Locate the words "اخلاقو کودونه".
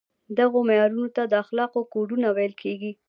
1.43-2.27